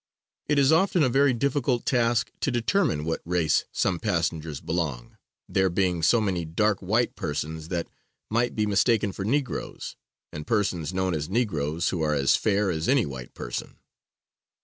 [0.47, 5.15] It is often a very difficult task to determine to what race some passengers belong,
[5.47, 7.87] there being so many dark white persons that
[8.27, 9.95] might be mistaken for negroes,
[10.33, 13.77] and persons known as negroes who are as fair as any white person.